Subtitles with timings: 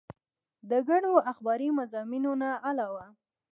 [0.69, 3.05] د ګڼو اخباري مضامينو نه علاوه